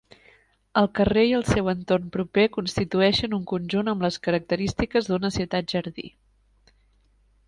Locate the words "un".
3.39-3.43